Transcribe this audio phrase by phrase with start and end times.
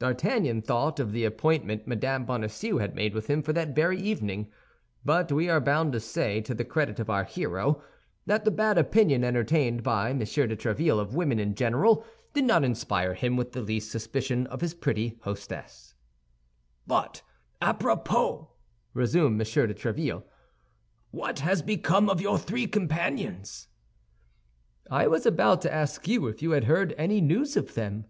[0.00, 2.24] D'Artagnan thought of the appointment Mme.
[2.24, 4.50] Bonacieux had made with him for that very evening;
[5.04, 7.80] but we are bound to say, to the credit of our hero,
[8.26, 10.18] that the bad opinion entertained by M.
[10.18, 14.60] de Tréville of women in general, did not inspire him with the least suspicion of
[14.60, 15.94] his pretty hostess.
[16.84, 17.22] "But,
[17.62, 18.48] à propos,"
[18.92, 19.38] resumed M.
[19.44, 20.24] de Tréville,
[21.12, 23.68] "what has become of your three companions?"
[24.90, 28.06] "I was about to ask you if you had heard any news of them?"